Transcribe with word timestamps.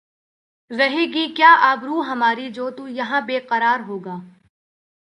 رہے 0.71 1.05
گی 1.13 1.27
کیا 1.35 1.55
آبرو 1.61 2.01
ہماری 2.01 2.49
جو 2.49 2.69
تو 2.69 2.87
یہاں 2.89 3.21
بے 3.21 3.39
قرار 3.49 3.79
ہوگا 3.87 4.15